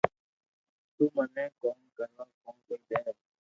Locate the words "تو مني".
0.95-1.45